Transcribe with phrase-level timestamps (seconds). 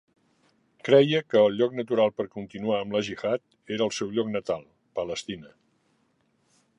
[0.87, 3.45] Creia que el lloc natural per continuar amb el jihad
[3.77, 4.67] era el seu lloc natal:
[5.01, 5.55] Palestina.